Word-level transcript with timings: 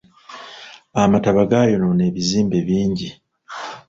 Amataba 1.01 1.41
gaayonoona 1.51 2.03
ebizimbe 2.09 2.57
bingi. 2.67 3.09